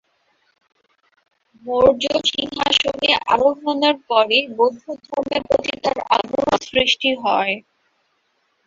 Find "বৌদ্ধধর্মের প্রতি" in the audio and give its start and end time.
4.57-5.73